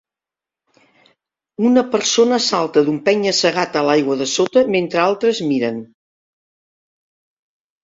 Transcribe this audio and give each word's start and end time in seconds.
Una 1.71 1.83
persona 1.95 2.39
salta 2.45 2.83
d'un 2.87 2.97
penya 3.11 3.35
segat 3.41 3.79
a 3.83 3.85
l'aigua 3.89 4.19
de 4.23 4.29
sota 4.33 4.65
mentre 4.79 5.05
altres 5.05 5.45
miren. 5.53 5.81